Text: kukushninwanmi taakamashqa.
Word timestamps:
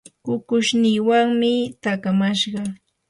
kukushninwanmi 0.25 1.51
taakamashqa. 1.81 2.61